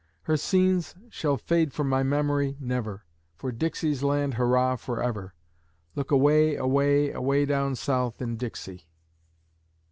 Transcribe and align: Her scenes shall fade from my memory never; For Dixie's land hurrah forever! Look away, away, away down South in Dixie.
Her 0.23 0.35
scenes 0.35 0.95
shall 1.09 1.37
fade 1.37 1.73
from 1.73 1.87
my 1.87 2.01
memory 2.01 2.57
never; 2.59 3.03
For 3.35 3.51
Dixie's 3.51 4.01
land 4.01 4.33
hurrah 4.33 4.75
forever! 4.77 5.35
Look 5.93 6.09
away, 6.09 6.55
away, 6.55 7.11
away 7.11 7.45
down 7.45 7.75
South 7.75 8.19
in 8.19 8.35
Dixie. 8.35 8.87